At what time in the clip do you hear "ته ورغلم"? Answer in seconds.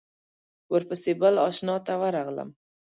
1.85-2.49